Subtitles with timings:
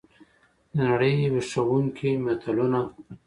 [0.77, 2.81] دنړۍ ویښوونکي متلونه!